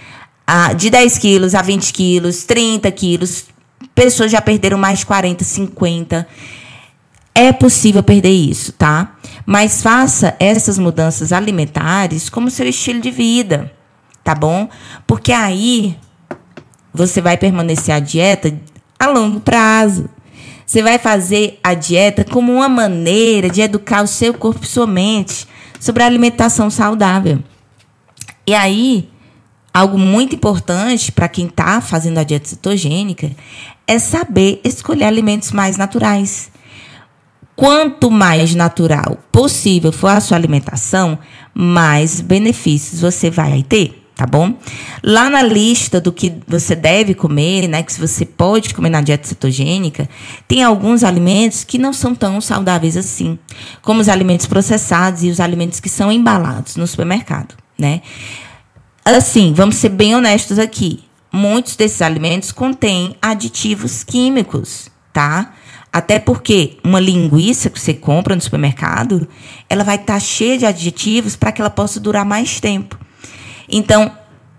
a 0.46 0.72
de 0.72 0.90
10 0.90 1.18
quilos 1.18 1.54
a 1.54 1.62
20 1.62 1.92
quilos, 1.92 2.44
30 2.44 2.90
quilos. 2.90 3.46
Pessoas 3.94 4.30
já 4.30 4.42
perderam 4.42 4.76
mais 4.76 4.98
de 4.98 5.06
40, 5.06 5.44
50. 5.44 6.26
É 7.34 7.52
possível 7.52 8.02
perder 8.02 8.30
isso, 8.30 8.72
tá? 8.72 9.16
Mas 9.46 9.82
faça 9.82 10.36
essas 10.38 10.78
mudanças 10.78 11.32
alimentares 11.32 12.28
como 12.28 12.50
seu 12.50 12.68
estilo 12.68 13.00
de 13.00 13.10
vida, 13.10 13.72
tá 14.22 14.34
bom? 14.34 14.68
Porque 15.06 15.32
aí 15.32 15.96
você 16.92 17.20
vai 17.20 17.36
permanecer 17.36 17.94
a 17.94 17.98
dieta 17.98 18.56
a 18.98 19.08
longo 19.08 19.40
prazo. 19.40 20.08
Você 20.66 20.82
vai 20.82 20.98
fazer 20.98 21.58
a 21.62 21.74
dieta 21.74 22.24
como 22.24 22.52
uma 22.52 22.68
maneira 22.68 23.48
de 23.48 23.60
educar 23.60 24.02
o 24.02 24.06
seu 24.06 24.32
corpo 24.32 24.64
e 24.64 24.68
sua 24.68 24.86
mente 24.86 25.46
sobre 25.78 26.02
a 26.02 26.06
alimentação 26.06 26.70
saudável. 26.70 27.40
E 28.46 28.54
aí, 28.54 29.08
algo 29.72 29.98
muito 29.98 30.34
importante 30.34 31.12
para 31.12 31.28
quem 31.28 31.46
está 31.46 31.80
fazendo 31.80 32.18
a 32.18 32.24
dieta 32.24 32.48
cetogênica 32.48 33.30
é 33.86 33.98
saber 33.98 34.60
escolher 34.64 35.04
alimentos 35.04 35.52
mais 35.52 35.76
naturais. 35.76 36.50
Quanto 37.56 38.10
mais 38.10 38.54
natural 38.54 39.18
possível 39.30 39.92
for 39.92 40.08
a 40.08 40.20
sua 40.20 40.36
alimentação, 40.36 41.18
mais 41.52 42.20
benefícios 42.20 43.00
você 43.00 43.30
vai 43.30 43.62
ter 43.62 44.03
tá 44.14 44.26
bom? 44.26 44.54
Lá 45.02 45.28
na 45.28 45.42
lista 45.42 46.00
do 46.00 46.12
que 46.12 46.34
você 46.46 46.74
deve 46.74 47.14
comer, 47.14 47.68
né, 47.68 47.82
que 47.82 47.98
você 47.98 48.24
pode 48.24 48.72
comer 48.72 48.90
na 48.90 49.00
dieta 49.00 49.26
cetogênica, 49.26 50.08
tem 50.46 50.62
alguns 50.62 51.02
alimentos 51.02 51.64
que 51.64 51.78
não 51.78 51.92
são 51.92 52.14
tão 52.14 52.40
saudáveis 52.40 52.96
assim, 52.96 53.38
como 53.82 54.00
os 54.00 54.08
alimentos 54.08 54.46
processados 54.46 55.24
e 55.24 55.30
os 55.30 55.40
alimentos 55.40 55.80
que 55.80 55.88
são 55.88 56.12
embalados 56.12 56.76
no 56.76 56.86
supermercado, 56.86 57.54
né? 57.78 58.02
Assim, 59.04 59.52
vamos 59.52 59.76
ser 59.76 59.90
bem 59.90 60.14
honestos 60.14 60.58
aqui. 60.58 61.04
Muitos 61.30 61.76
desses 61.76 62.00
alimentos 62.00 62.52
contêm 62.52 63.16
aditivos 63.20 64.02
químicos, 64.02 64.88
tá? 65.12 65.52
Até 65.92 66.18
porque 66.18 66.78
uma 66.82 66.98
linguiça 66.98 67.68
que 67.68 67.78
você 67.78 67.92
compra 67.92 68.34
no 68.34 68.40
supermercado, 68.40 69.28
ela 69.68 69.84
vai 69.84 69.96
estar 69.96 70.14
tá 70.14 70.20
cheia 70.20 70.56
de 70.56 70.64
aditivos 70.64 71.36
para 71.36 71.52
que 71.52 71.60
ela 71.60 71.70
possa 71.70 72.00
durar 72.00 72.24
mais 72.24 72.60
tempo. 72.60 72.98
Então, 73.68 74.10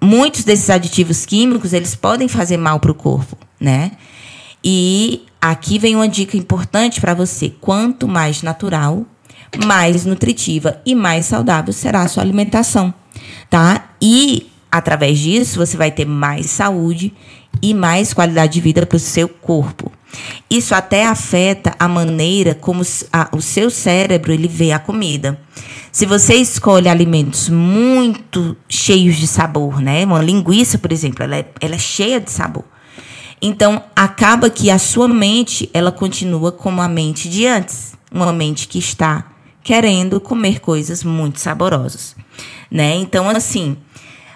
muitos 0.02 0.44
desses 0.44 0.70
aditivos 0.70 1.26
químicos, 1.26 1.74
eles 1.74 1.96
podem 1.96 2.28
fazer 2.28 2.58
mal 2.58 2.80
para 2.80 2.92
o 2.92 2.96
corpo, 2.96 3.38
né? 3.60 3.92
E 4.64 5.24
aqui 5.42 5.78
vem 5.78 5.96
uma 5.96 6.08
dica 6.08 6.36
importante 6.38 7.00
para 7.00 7.14
você. 7.14 7.54
Quanto 7.62 8.08
mais 8.08 8.42
natural, 8.42 9.06
mais 9.64 10.06
nutritiva 10.06 10.82
e 10.86 10.96
mais 10.96 11.28
saudável 11.28 11.72
será 11.72 12.02
a 12.02 12.08
sua 12.08 12.24
alimentação, 12.24 12.94
tá? 13.50 13.90
E 14.02 14.50
através 14.72 15.20
disso 15.20 15.58
você 15.58 15.78
vai 15.78 15.92
ter 15.92 16.06
mais 16.06 16.48
saúde 16.48 17.14
e 17.62 17.74
mais 17.74 18.14
qualidade 18.14 18.54
de 18.54 18.62
vida 18.62 18.86
para 18.86 18.98
o 18.98 19.00
seu 19.00 19.30
corpo. 19.30 19.92
Isso 20.50 20.74
até 20.74 21.06
afeta 21.06 21.76
a 21.80 21.88
maneira 21.88 22.56
como 22.56 22.82
o 22.82 23.42
seu 23.42 23.70
cérebro 23.70 24.34
ele 24.34 24.48
vê 24.48 24.72
a 24.72 24.80
comida. 24.80 25.40
Se 25.96 26.06
você 26.06 26.36
escolhe 26.36 26.90
alimentos 26.90 27.48
muito 27.48 28.58
cheios 28.68 29.16
de 29.16 29.26
sabor, 29.26 29.80
né? 29.80 30.04
Uma 30.04 30.22
linguiça, 30.22 30.78
por 30.78 30.92
exemplo, 30.92 31.24
ela 31.24 31.38
é, 31.38 31.46
ela 31.62 31.76
é 31.76 31.80
cheia 31.80 32.20
de 32.20 32.30
sabor. 32.30 32.66
Então, 33.42 33.82
acaba 33.96 34.50
que 34.50 34.70
a 34.70 34.78
sua 34.78 35.08
mente, 35.08 35.70
ela 35.74 35.94
continua 35.94 36.52
como 36.52 36.82
a 36.82 36.90
mente 36.90 37.30
de 37.30 37.48
antes. 37.48 37.94
Uma 38.12 38.34
mente 38.34 38.68
que 38.68 38.78
está 38.78 39.32
querendo 39.64 40.20
comer 40.20 40.60
coisas 40.60 41.02
muito 41.02 41.40
saborosas, 41.40 42.14
né? 42.70 42.94
Então, 42.96 43.30
assim, 43.30 43.78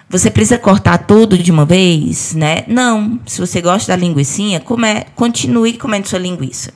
você 0.08 0.30
precisa 0.30 0.56
cortar 0.56 0.96
tudo 0.96 1.36
de 1.36 1.52
uma 1.52 1.66
vez, 1.66 2.34
né? 2.34 2.64
Não. 2.68 3.20
Se 3.26 3.38
você 3.38 3.60
gosta 3.60 3.92
da 3.92 3.96
linguiça, 3.96 4.60
come, 4.64 5.04
continue 5.14 5.76
comendo 5.76 6.08
sua 6.08 6.20
linguiça. 6.20 6.72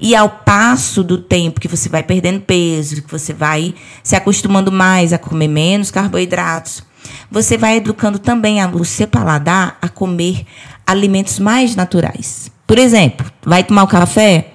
E 0.00 0.14
ao 0.14 0.28
passo 0.28 1.02
do 1.02 1.18
tempo 1.18 1.60
que 1.60 1.68
você 1.68 1.88
vai 1.88 2.02
perdendo 2.02 2.40
peso, 2.40 3.02
que 3.02 3.10
você 3.10 3.32
vai 3.32 3.74
se 4.02 4.14
acostumando 4.14 4.70
mais 4.70 5.12
a 5.12 5.18
comer 5.18 5.48
menos 5.48 5.90
carboidratos, 5.90 6.82
você 7.30 7.56
vai 7.56 7.76
educando 7.76 8.18
também 8.18 8.64
o 8.64 8.84
seu 8.84 9.06
paladar 9.06 9.78
a 9.80 9.88
comer 9.88 10.44
alimentos 10.86 11.38
mais 11.38 11.74
naturais. 11.74 12.50
Por 12.66 12.78
exemplo, 12.78 13.26
vai 13.44 13.64
tomar 13.64 13.84
o 13.84 13.88
café? 13.88 14.52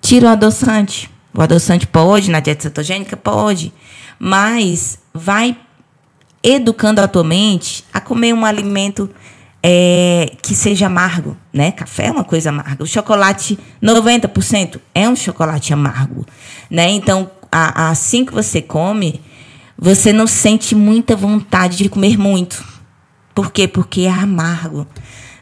Tira 0.00 0.26
o 0.26 0.30
adoçante. 0.30 1.10
O 1.34 1.42
adoçante 1.42 1.86
pode, 1.86 2.30
na 2.30 2.40
dieta 2.40 2.62
cetogênica? 2.62 3.16
Pode. 3.16 3.72
Mas 4.18 4.98
vai 5.12 5.56
educando 6.42 7.00
a 7.00 7.08
tua 7.08 7.24
mente 7.24 7.84
a 7.92 8.00
comer 8.00 8.32
um 8.32 8.44
alimento 8.44 9.10
é, 9.62 10.32
que 10.42 10.54
seja 10.54 10.86
amargo, 10.86 11.36
né? 11.52 11.72
Café 11.72 12.06
é 12.06 12.10
uma 12.10 12.24
coisa 12.24 12.50
amarga. 12.50 12.82
O 12.82 12.86
chocolate, 12.86 13.58
90% 13.82 14.80
é 14.94 15.08
um 15.08 15.16
chocolate 15.16 15.72
amargo, 15.72 16.24
né? 16.70 16.90
Então, 16.90 17.30
a, 17.50 17.90
assim 17.90 18.24
que 18.24 18.32
você 18.32 18.62
come, 18.62 19.20
você 19.76 20.12
não 20.12 20.26
sente 20.26 20.74
muita 20.74 21.16
vontade 21.16 21.76
de 21.76 21.88
comer 21.88 22.18
muito. 22.18 22.64
Por 23.34 23.52
quê? 23.52 23.66
Porque 23.66 24.02
é 24.02 24.10
amargo, 24.10 24.86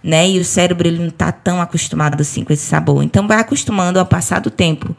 né? 0.02 0.28
E 0.28 0.38
o 0.38 0.44
cérebro 0.44 0.88
ele 0.88 0.98
não 0.98 1.08
está 1.08 1.30
tão 1.32 1.60
acostumado 1.60 2.20
assim 2.20 2.44
com 2.44 2.52
esse 2.52 2.66
sabor. 2.66 3.02
Então, 3.02 3.26
vai 3.26 3.38
acostumando 3.38 3.98
ao 3.98 4.06
passar 4.06 4.40
do 4.40 4.50
tempo 4.50 4.96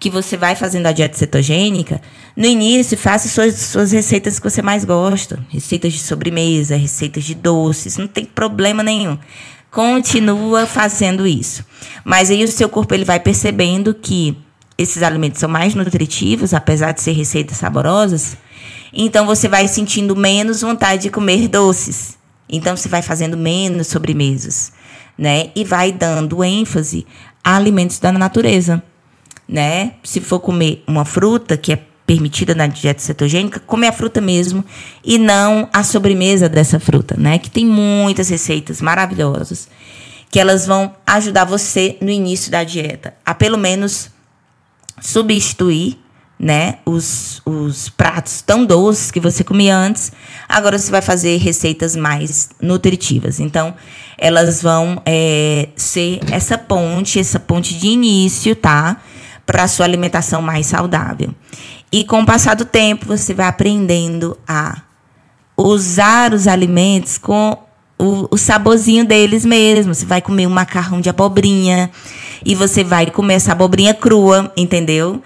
que 0.00 0.08
você 0.08 0.34
vai 0.34 0.56
fazendo 0.56 0.86
a 0.86 0.92
dieta 0.92 1.18
cetogênica, 1.18 2.00
no 2.34 2.46
início 2.46 2.96
faça 2.96 3.28
suas, 3.28 3.54
suas 3.56 3.92
receitas 3.92 4.38
que 4.38 4.50
você 4.50 4.62
mais 4.62 4.82
gosta. 4.82 5.38
Receitas 5.50 5.92
de 5.92 5.98
sobremesa, 5.98 6.74
receitas 6.74 7.22
de 7.22 7.34
doces, 7.34 7.98
não 7.98 8.08
tem 8.08 8.24
problema 8.24 8.82
nenhum. 8.82 9.18
Continua 9.70 10.66
fazendo 10.66 11.26
isso. 11.26 11.62
Mas 12.02 12.30
aí 12.30 12.42
o 12.42 12.48
seu 12.48 12.66
corpo 12.66 12.94
ele 12.94 13.04
vai 13.04 13.20
percebendo 13.20 13.92
que 13.92 14.34
esses 14.78 15.02
alimentos 15.02 15.38
são 15.38 15.50
mais 15.50 15.74
nutritivos, 15.74 16.54
apesar 16.54 16.92
de 16.92 17.02
ser 17.02 17.12
receitas 17.12 17.58
saborosas. 17.58 18.38
Então 18.94 19.26
você 19.26 19.48
vai 19.48 19.68
sentindo 19.68 20.16
menos 20.16 20.62
vontade 20.62 21.02
de 21.02 21.10
comer 21.10 21.46
doces. 21.46 22.18
Então 22.48 22.74
você 22.74 22.88
vai 22.88 23.02
fazendo 23.02 23.36
menos 23.36 23.88
sobremesas, 23.88 24.72
né? 25.16 25.50
E 25.54 25.62
vai 25.62 25.92
dando 25.92 26.42
ênfase 26.42 27.06
a 27.44 27.54
alimentos 27.54 27.98
da 27.98 28.10
natureza 28.10 28.82
né? 29.50 29.94
Se 30.04 30.20
for 30.20 30.38
comer 30.38 30.82
uma 30.86 31.04
fruta 31.04 31.56
que 31.56 31.72
é 31.72 31.82
permitida 32.06 32.54
na 32.54 32.66
dieta 32.66 33.00
cetogênica, 33.00 33.60
comer 33.60 33.88
a 33.88 33.92
fruta 33.92 34.20
mesmo 34.20 34.64
e 35.04 35.18
não 35.18 35.68
a 35.72 35.82
sobremesa 35.82 36.48
dessa 36.48 36.78
fruta, 36.80 37.16
né? 37.18 37.38
Que 37.38 37.50
tem 37.50 37.66
muitas 37.66 38.28
receitas 38.28 38.80
maravilhosas 38.80 39.68
que 40.30 40.38
elas 40.38 40.64
vão 40.64 40.94
ajudar 41.06 41.44
você 41.44 41.98
no 42.00 42.08
início 42.08 42.52
da 42.52 42.62
dieta 42.62 43.14
a 43.26 43.34
pelo 43.34 43.58
menos 43.58 44.10
substituir, 45.00 45.98
né, 46.38 46.78
os, 46.86 47.42
os 47.44 47.90
pratos 47.90 48.40
tão 48.40 48.64
doces 48.64 49.10
que 49.10 49.20
você 49.20 49.44
comia 49.44 49.76
antes. 49.76 50.10
Agora 50.48 50.78
você 50.78 50.90
vai 50.90 51.02
fazer 51.02 51.36
receitas 51.36 51.94
mais 51.94 52.48
nutritivas. 52.62 53.40
Então, 53.40 53.74
elas 54.16 54.62
vão 54.62 55.02
é, 55.04 55.68
ser 55.76 56.20
essa 56.30 56.56
ponte, 56.56 57.18
essa 57.18 57.38
ponte 57.38 57.78
de 57.78 57.88
início, 57.88 58.56
tá? 58.56 59.02
Para 59.50 59.64
a 59.64 59.68
sua 59.68 59.84
alimentação 59.84 60.40
mais 60.40 60.66
saudável. 60.66 61.34
E 61.90 62.04
com 62.04 62.20
o 62.20 62.24
passar 62.24 62.54
do 62.54 62.64
tempo, 62.64 63.04
você 63.04 63.34
vai 63.34 63.48
aprendendo 63.48 64.38
a 64.46 64.80
usar 65.56 66.32
os 66.32 66.46
alimentos 66.46 67.18
com 67.18 67.58
o, 67.98 68.28
o 68.30 68.38
saborzinho 68.38 69.04
deles 69.04 69.44
mesmo. 69.44 69.92
Você 69.92 70.06
vai 70.06 70.22
comer 70.22 70.46
um 70.46 70.50
macarrão 70.50 71.00
de 71.00 71.10
abobrinha 71.10 71.90
e 72.46 72.54
você 72.54 72.84
vai 72.84 73.10
comer 73.10 73.34
essa 73.34 73.50
abobrinha 73.50 73.92
crua, 73.92 74.52
entendeu? 74.56 75.20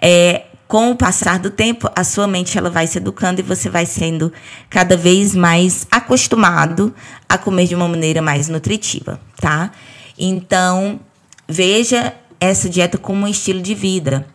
É, 0.00 0.42
com 0.68 0.92
o 0.92 0.96
passar 0.96 1.40
do 1.40 1.50
tempo, 1.50 1.90
a 1.96 2.04
sua 2.04 2.28
mente 2.28 2.56
ela 2.56 2.70
vai 2.70 2.86
se 2.86 2.98
educando 2.98 3.40
e 3.40 3.42
você 3.42 3.68
vai 3.68 3.86
sendo 3.86 4.32
cada 4.70 4.96
vez 4.96 5.34
mais 5.34 5.84
acostumado 5.90 6.94
a 7.28 7.36
comer 7.36 7.66
de 7.66 7.74
uma 7.74 7.88
maneira 7.88 8.22
mais 8.22 8.48
nutritiva, 8.48 9.20
tá? 9.40 9.72
Então, 10.16 11.00
veja 11.48 12.14
essa 12.40 12.68
dieta 12.68 12.98
como 12.98 13.24
um 13.24 13.28
estilo 13.28 13.60
de 13.60 13.74
vida. 13.74 14.26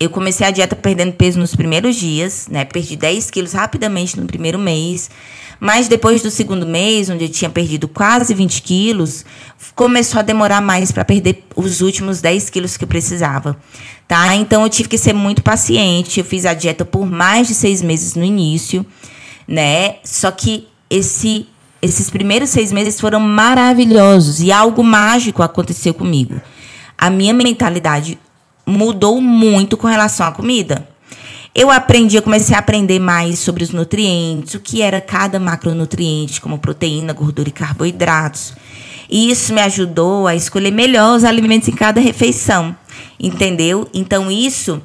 eu 0.00 0.08
comecei 0.08 0.46
a 0.46 0.50
dieta 0.52 0.76
perdendo 0.76 1.12
peso 1.14 1.40
nos 1.40 1.56
primeiros 1.56 1.96
dias, 1.96 2.46
né? 2.48 2.64
Perdi 2.64 2.96
10 2.96 3.30
quilos 3.30 3.52
rapidamente 3.52 4.18
no 4.18 4.26
primeiro 4.26 4.58
mês. 4.58 5.10
Mas 5.60 5.88
depois 5.88 6.22
do 6.22 6.30
segundo 6.30 6.64
mês, 6.66 7.10
onde 7.10 7.24
eu 7.24 7.28
tinha 7.28 7.50
perdido 7.50 7.88
quase 7.88 8.32
20 8.32 8.62
quilos, 8.62 9.24
começou 9.74 10.20
a 10.20 10.22
demorar 10.22 10.60
mais 10.60 10.92
para 10.92 11.04
perder 11.04 11.44
os 11.56 11.80
últimos 11.80 12.20
10 12.20 12.48
quilos 12.48 12.76
que 12.76 12.84
eu 12.84 12.88
precisava. 12.88 13.56
Tá? 14.06 14.36
Então 14.36 14.62
eu 14.62 14.68
tive 14.68 14.88
que 14.88 14.96
ser 14.96 15.12
muito 15.12 15.42
paciente. 15.42 16.20
Eu 16.20 16.24
fiz 16.24 16.46
a 16.46 16.54
dieta 16.54 16.84
por 16.84 17.04
mais 17.04 17.48
de 17.48 17.54
seis 17.54 17.82
meses 17.82 18.14
no 18.14 18.24
início, 18.24 18.86
né? 19.46 19.96
Só 20.04 20.30
que 20.30 20.68
esse, 20.88 21.46
esses 21.82 22.08
primeiros 22.08 22.50
seis 22.50 22.72
meses 22.72 23.00
foram 23.00 23.18
maravilhosos 23.18 24.40
e 24.40 24.52
algo 24.52 24.84
mágico 24.84 25.42
aconteceu 25.42 25.92
comigo. 25.92 26.40
A 26.98 27.08
minha 27.08 27.32
mentalidade 27.32 28.18
mudou 28.66 29.20
muito 29.20 29.76
com 29.76 29.86
relação 29.86 30.26
à 30.26 30.32
comida. 30.32 30.86
Eu 31.54 31.70
aprendi, 31.70 32.16
eu 32.16 32.22
comecei 32.22 32.54
a 32.54 32.58
aprender 32.58 32.98
mais 32.98 33.38
sobre 33.38 33.64
os 33.64 33.70
nutrientes, 33.70 34.54
o 34.54 34.60
que 34.60 34.82
era 34.82 35.00
cada 35.00 35.40
macronutriente, 35.40 36.40
como 36.40 36.58
proteína, 36.58 37.12
gordura 37.12 37.48
e 37.48 37.52
carboidratos. 37.52 38.52
E 39.08 39.30
isso 39.30 39.54
me 39.54 39.60
ajudou 39.62 40.26
a 40.26 40.34
escolher 40.34 40.70
melhor 40.70 41.16
os 41.16 41.24
alimentos 41.24 41.68
em 41.68 41.72
cada 41.72 42.00
refeição, 42.00 42.76
entendeu? 43.18 43.88
Então 43.94 44.30
isso 44.30 44.82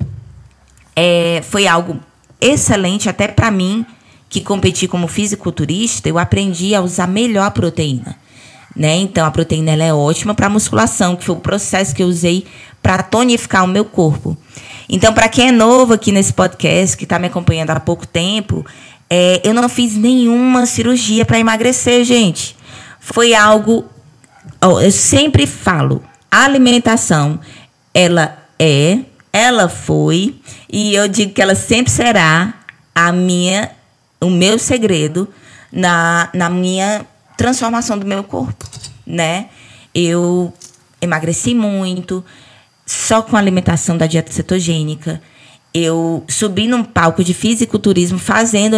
é, 0.96 1.42
foi 1.44 1.68
algo 1.68 2.00
excelente 2.40 3.10
até 3.10 3.28
para 3.28 3.52
mim 3.52 3.86
que 4.30 4.42
competi 4.42 4.88
como 4.88 5.08
fisiculturista. 5.08 6.08
Eu 6.08 6.18
aprendi 6.18 6.74
a 6.74 6.82
usar 6.82 7.08
melhor 7.08 7.46
a 7.46 7.52
proteína, 7.52 8.16
né? 8.76 8.96
Então 8.98 9.26
a 9.26 9.32
proteína 9.32 9.72
ela 9.72 9.84
é 9.84 9.94
ótima 9.94 10.34
para 10.34 10.50
musculação, 10.50 11.16
que 11.16 11.26
foi 11.26 11.36
o 11.36 11.40
processo 11.40 11.94
que 11.96 12.04
eu 12.04 12.08
usei 12.08 12.46
para 12.82 13.02
tonificar 13.02 13.64
o 13.64 13.68
meu 13.68 13.86
corpo. 13.86 14.38
Então, 14.90 15.14
para 15.14 15.30
quem 15.30 15.48
é 15.48 15.52
novo 15.52 15.94
aqui 15.94 16.12
nesse 16.12 16.34
podcast, 16.34 16.98
que 16.98 17.06
está 17.06 17.18
me 17.18 17.28
acompanhando 17.28 17.70
há 17.70 17.80
pouco 17.80 18.06
tempo, 18.06 18.66
é, 19.10 19.42
eu 19.44 19.54
não 19.54 19.70
fiz 19.70 19.96
nenhuma 19.96 20.66
cirurgia 20.66 21.24
para 21.24 21.40
emagrecer, 21.40 22.04
gente. 22.04 22.56
Foi 23.00 23.34
algo. 23.34 23.86
Ó, 24.62 24.82
eu 24.82 24.92
sempre 24.92 25.48
falo, 25.48 26.04
a 26.30 26.44
alimentação, 26.44 27.40
ela 27.94 28.38
é, 28.60 29.00
ela 29.32 29.70
foi, 29.70 30.36
e 30.72 30.94
eu 30.96 31.08
digo 31.08 31.34
que 31.34 31.42
ela 31.42 31.56
sempre 31.56 31.92
será 31.92 32.54
a 32.94 33.12
minha, 33.12 33.72
o 34.22 34.30
meu 34.30 34.60
segredo 34.60 35.28
na, 35.72 36.30
na 36.34 36.50
minha 36.50 37.06
transformação 37.44 38.00
do 38.00 38.06
meu 38.06 38.24
corpo, 38.24 38.66
né? 39.06 39.48
Eu 39.94 40.54
emagreci 41.02 41.54
muito, 41.54 42.24
só 42.86 43.22
com 43.22 43.36
a 43.36 43.40
alimentação 43.40 43.98
da 43.98 44.08
dieta 44.08 44.32
cetogênica. 44.32 45.22
Eu 45.74 46.24
subi 46.30 46.68
num 46.68 46.86
palco 46.86 47.22
de 47.22 47.34
fisiculturismo 47.34 48.18
fazendo 48.18 48.78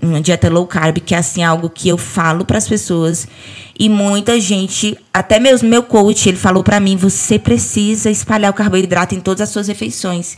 uma 0.00 0.20
dieta 0.20 0.48
low 0.48 0.64
carb, 0.64 0.98
que 0.98 1.12
é 1.12 1.18
assim 1.18 1.42
algo 1.42 1.68
que 1.68 1.88
eu 1.88 1.98
falo 1.98 2.44
para 2.44 2.56
as 2.56 2.68
pessoas. 2.68 3.26
E 3.76 3.88
muita 3.88 4.38
gente, 4.38 4.96
até 5.12 5.40
mesmo 5.40 5.68
meu 5.68 5.82
coach, 5.82 6.28
ele 6.28 6.38
falou 6.38 6.62
para 6.62 6.78
mim: 6.78 6.96
você 6.96 7.36
precisa 7.36 8.12
espalhar 8.12 8.52
o 8.52 8.54
carboidrato 8.54 9.16
em 9.16 9.20
todas 9.20 9.40
as 9.40 9.48
suas 9.48 9.66
refeições. 9.66 10.36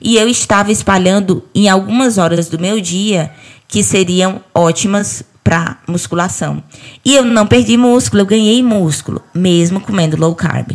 E 0.00 0.16
eu 0.16 0.30
estava 0.30 0.72
espalhando 0.72 1.44
em 1.54 1.68
algumas 1.68 2.16
horas 2.16 2.48
do 2.48 2.58
meu 2.58 2.80
dia 2.80 3.30
que 3.68 3.82
seriam 3.82 4.42
ótimas 4.54 5.22
para 5.52 5.76
musculação. 5.86 6.62
E 7.04 7.14
eu 7.14 7.24
não 7.24 7.46
perdi 7.46 7.76
músculo, 7.76 8.22
eu 8.22 8.26
ganhei 8.26 8.62
músculo, 8.62 9.20
mesmo 9.34 9.80
comendo 9.80 10.16
low 10.16 10.34
carb, 10.34 10.72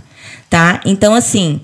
tá? 0.50 0.82
Então 0.86 1.16
assim, 1.16 1.62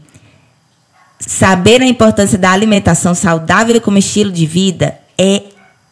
Saber 1.26 1.82
a 1.82 1.86
importância 1.86 2.38
da 2.38 2.52
alimentação 2.52 3.16
saudável 3.16 3.80
como 3.80 3.98
estilo 3.98 4.30
de 4.30 4.46
vida 4.46 5.00
é 5.18 5.44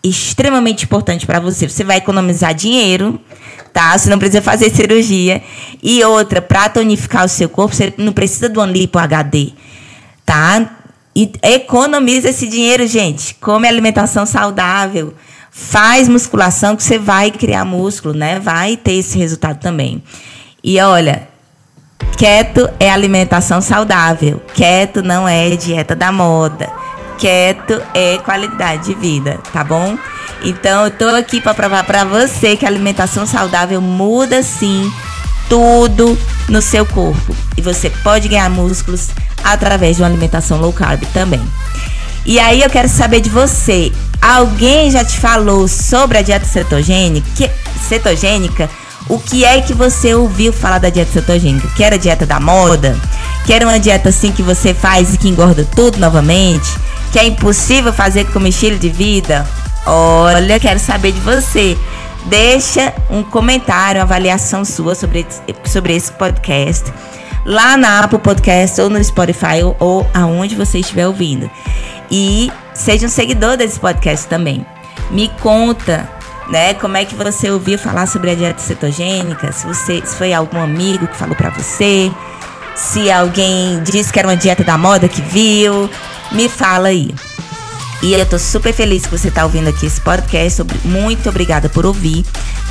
extremamente 0.03 0.83
importante 0.83 1.25
para 1.25 1.39
você. 1.39 1.69
Você 1.69 1.85
vai 1.85 1.97
economizar 1.97 2.53
dinheiro, 2.53 3.17
tá? 3.71 3.97
Você 3.97 4.09
não 4.09 4.19
precisa 4.19 4.41
fazer 4.41 4.69
cirurgia. 4.69 5.41
E 5.81 6.03
outra, 6.03 6.41
para 6.41 6.67
tonificar 6.67 7.23
o 7.23 7.29
seu 7.29 7.47
corpo, 7.47 7.73
você 7.73 7.93
não 7.97 8.11
precisa 8.11 8.49
do 8.49 8.59
Anlipo 8.59 8.99
HD, 8.99 9.53
tá? 10.25 10.69
E 11.15 11.31
economiza 11.41 12.29
esse 12.29 12.45
dinheiro, 12.45 12.85
gente. 12.85 13.35
Come 13.35 13.69
alimentação 13.69 14.25
saudável. 14.25 15.13
Faz 15.51 16.08
musculação 16.08 16.77
que 16.77 16.84
você 16.84 16.97
vai 16.97 17.30
criar 17.30 17.65
músculo, 17.65 18.13
né? 18.13 18.39
Vai 18.39 18.78
ter 18.78 18.93
esse 18.93 19.17
resultado 19.17 19.60
também. 19.60 20.02
E 20.63 20.80
olha, 20.80 21.28
Keto 22.17 22.69
é 22.80 22.89
alimentação 22.89 23.62
saudável. 23.62 24.41
Keto 24.54 25.02
não 25.02 25.28
é 25.28 25.49
dieta 25.56 25.95
da 25.95 26.12
moda. 26.12 26.69
Keto 27.17 27.82
é 27.93 28.17
qualidade 28.19 28.86
de 28.86 28.93
vida, 28.93 29.39
tá 29.52 29.63
bom? 29.63 29.97
Então 30.43 30.86
eu 30.86 30.91
tô 30.91 31.08
aqui 31.08 31.41
para 31.41 31.54
provar 31.54 31.84
para 31.84 32.04
você 32.04 32.56
que 32.56 32.65
a 32.65 32.69
alimentação 32.69 33.25
saudável 33.25 33.82
muda 33.82 34.41
sim 34.41 34.91
tudo 35.49 36.17
no 36.47 36.62
seu 36.62 36.86
corpo 36.86 37.36
e 37.58 37.62
você 37.62 37.89
pode 37.89 38.28
ganhar 38.28 38.49
músculos 38.49 39.10
através 39.43 39.97
de 39.97 40.02
uma 40.02 40.08
alimentação 40.08 40.60
low 40.60 40.71
carb 40.71 41.04
também. 41.13 41.41
E 42.25 42.39
aí 42.39 42.62
eu 42.62 42.69
quero 42.69 42.88
saber 42.88 43.21
de 43.21 43.29
você. 43.29 43.91
Alguém 44.21 44.91
já 44.91 45.03
te 45.03 45.17
falou 45.19 45.67
sobre 45.67 46.17
a 46.17 46.21
dieta 46.21 46.45
cetogênica? 46.45 47.51
cetogênica? 47.88 48.69
O 49.10 49.19
que 49.19 49.43
é 49.43 49.60
que 49.62 49.73
você 49.73 50.13
ouviu 50.13 50.53
falar 50.53 50.77
da 50.77 50.89
dieta 50.89 51.12
cetogênica? 51.12 51.67
Que 51.75 51.84
era 51.84 51.97
dieta 51.97 52.25
da 52.25 52.39
moda? 52.39 52.95
Que 53.45 53.53
era 53.53 53.65
uma 53.65 53.79
dieta 53.79 54.10
assim 54.10 54.31
que 54.31 54.43
você 54.43 54.73
faz 54.73 55.13
e 55.13 55.17
que 55.17 55.27
engorda 55.27 55.67
tudo 55.75 55.97
novamente? 55.97 56.69
Que 57.12 57.19
é 57.19 57.25
impossível 57.25 57.91
fazer 57.91 58.25
como 58.31 58.47
estilo 58.47 58.77
de 58.77 58.89
vida? 58.89 59.45
Olha, 59.86 60.60
quero 60.60 60.79
saber 60.79 61.12
de 61.12 61.19
você. 61.19 61.75
Deixa 62.25 62.93
um 63.10 63.23
comentário, 63.23 63.99
uma 63.99 64.03
avaliação 64.03 64.63
sua 64.63 64.93
sobre, 64.93 65.25
sobre 65.65 65.95
esse 65.95 66.12
podcast 66.12 66.93
lá 67.45 67.77
na 67.77 67.99
Apple 67.99 68.19
Podcast 68.19 68.80
ou 68.82 68.89
no 68.89 69.04
Spotify 69.04 69.63
ou, 69.63 69.75
ou 69.80 70.08
aonde 70.13 70.56
você 70.56 70.80
estiver 70.80 71.08
ouvindo. 71.08 71.49
E 72.10 72.51
seja 72.73 73.06
um 73.06 73.10
seguidor 73.10 73.58
desse 73.58 73.80
podcast 73.80 74.27
também. 74.27 74.65
Me 75.10 75.30
conta 75.41 76.10
né? 76.51 76.73
Como 76.73 76.97
é 76.97 77.06
que 77.06 77.15
você 77.15 77.49
ouviu 77.49 77.80
falar 77.80 78.06
sobre 78.06 78.32
a 78.32 78.36
dieta 78.36 78.60
cetogênica? 78.60 79.51
Se 79.54 79.65
você 79.65 80.01
se 80.06 80.15
foi 80.15 80.34
algum 80.34 80.62
amigo 80.62 81.08
que 81.08 81.15
falou 81.15 81.36
para 81.36 81.49
você, 81.49 82.12
se 82.75 83.10
alguém 83.10 83.82
disse 83.84 84.12
que 84.12 84.19
era 84.19 84.27
uma 84.27 84.36
dieta 84.36 84.63
da 84.63 84.77
moda 84.77 85.08
que 85.08 85.21
viu, 85.21 85.89
me 86.32 86.49
fala 86.49 86.89
aí. 86.89 87.15
E 88.04 88.13
eu 88.13 88.25
tô 88.25 88.38
super 88.38 88.73
feliz 88.73 89.06
que 89.06 89.17
você 89.17 89.30
tá 89.30 89.45
ouvindo 89.45 89.69
aqui 89.69 89.86
esse 89.86 90.01
podcast. 90.01 90.63
Muito 90.84 91.30
obrigada 91.30 91.69
por 91.69 91.86
ouvir. 91.86 92.25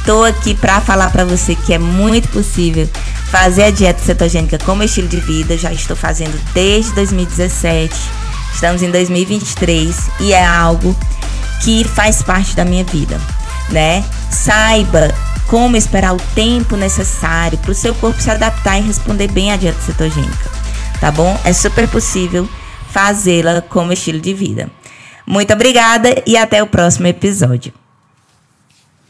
Tô 0.04 0.24
aqui 0.24 0.54
para 0.54 0.80
falar 0.80 1.11
para 1.11 1.24
você 1.24 1.54
que 1.54 1.72
é 1.72 1.78
muito 1.78 2.28
possível 2.28 2.88
fazer 3.30 3.64
a 3.64 3.70
dieta 3.70 4.00
cetogênica 4.00 4.58
como 4.58 4.82
estilo 4.82 5.08
de 5.08 5.20
vida. 5.20 5.56
Já 5.56 5.72
estou 5.72 5.96
fazendo 5.96 6.38
desde 6.52 6.92
2017. 6.94 7.94
Estamos 8.54 8.82
em 8.82 8.90
2023 8.90 9.96
e 10.20 10.32
é 10.32 10.44
algo 10.44 10.96
que 11.62 11.84
faz 11.84 12.22
parte 12.22 12.56
da 12.56 12.64
minha 12.64 12.84
vida 12.84 13.20
né? 13.70 14.04
Saiba 14.30 15.14
como 15.46 15.76
esperar 15.76 16.14
o 16.14 16.20
tempo 16.34 16.76
necessário 16.76 17.58
para 17.58 17.72
o 17.72 17.74
seu 17.74 17.94
corpo 17.94 18.20
se 18.20 18.30
adaptar 18.30 18.78
e 18.78 18.82
responder 18.82 19.28
bem 19.28 19.52
à 19.52 19.56
dieta 19.56 19.80
cetogênica, 19.80 20.50
tá 21.00 21.10
bom? 21.10 21.38
É 21.44 21.52
super 21.52 21.88
possível 21.88 22.48
fazê-la 22.90 23.60
como 23.62 23.92
estilo 23.92 24.20
de 24.20 24.34
vida. 24.34 24.70
Muito 25.26 25.52
obrigada 25.52 26.22
e 26.26 26.36
até 26.36 26.62
o 26.62 26.66
próximo 26.66 27.06
episódio. 27.06 27.79